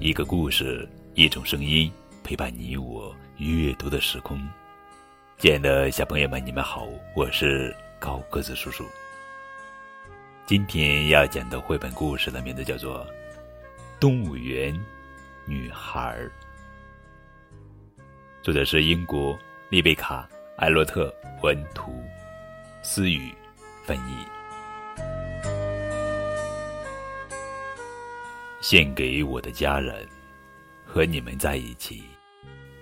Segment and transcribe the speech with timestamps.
[0.00, 1.90] 一个故事，一种声音，
[2.22, 4.40] 陪伴你我阅读的时空。
[5.38, 6.86] 亲爱的小朋友们，你们好，
[7.16, 8.84] 我是高个子叔叔。
[10.46, 13.04] 今天要讲的绘本故事的名字叫做
[13.98, 14.72] 《动物园
[15.44, 16.16] 女孩》，
[18.40, 19.36] 作者是英国
[19.68, 20.28] 丽贝卡·
[20.58, 21.12] 艾洛特
[21.42, 21.92] 文图，
[22.84, 23.34] 思雨
[23.84, 24.37] 翻译。
[28.70, 30.06] 献给我的家人，
[30.84, 32.02] 和你们在一起，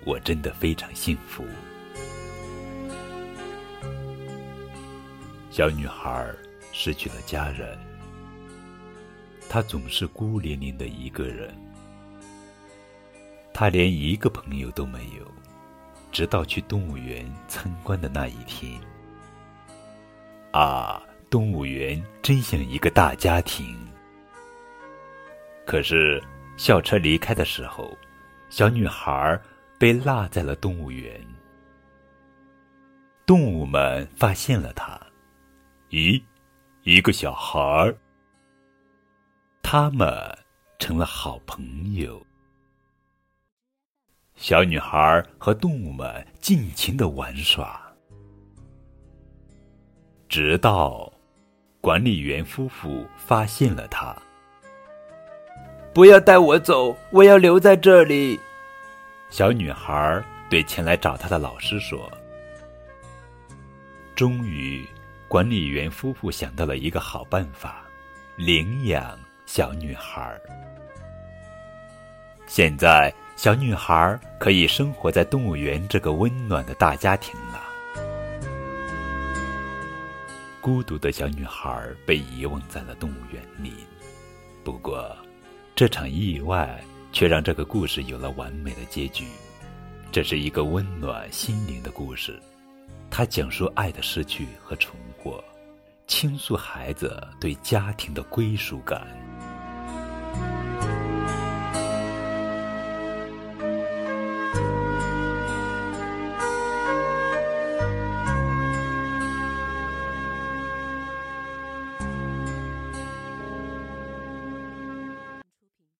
[0.03, 1.45] 我真的非常幸福。
[5.49, 6.29] 小女孩
[6.73, 7.79] 失去了家人，
[9.47, 11.55] 她总是孤零零的一个人，
[13.53, 15.25] 她连一个朋友都没有，
[16.11, 18.77] 直到去动物园参观的那一天。
[20.51, 23.86] 啊，动物园真像一个大家庭。
[25.67, 26.23] 可是，
[26.55, 27.95] 校车离开的时候，
[28.47, 29.37] 小女孩
[29.77, 31.21] 被落在了动物园。
[33.25, 34.97] 动物们发现了她，
[35.89, 36.23] 咦，
[36.83, 37.93] 一个小孩儿。
[39.61, 40.09] 他们
[40.79, 42.25] 成了好朋友。
[44.35, 47.81] 小女孩和动物们尽情的玩耍，
[50.29, 51.11] 直到
[51.81, 54.15] 管理员夫妇发现了她。
[55.97, 58.39] 不要带我走，我要留在这里。
[59.31, 62.07] 小女孩对前来找她的老师说。
[64.15, 64.87] 终于，
[65.27, 67.83] 管理员夫妇想到了一个好办法：
[68.35, 70.39] 领养小女孩。
[72.45, 77.63] 现在，小女孩可以生活在动物园这个温暖的大家庭了。
[80.61, 83.73] 孤独的小女孩被遗忘在了动物园里，
[84.63, 85.17] 不过。
[85.77, 86.83] 这场意外
[87.13, 89.25] 却让这个故事有了完美的结局。
[90.11, 92.41] 这是一个温暖心灵的故事，
[93.11, 95.39] 它讲述爱的失去和重获，
[96.07, 99.05] 倾诉孩子对家庭的归属感。